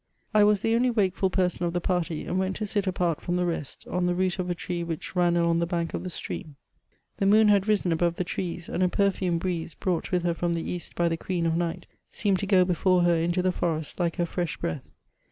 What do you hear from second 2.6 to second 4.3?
sit apart from the rest, on the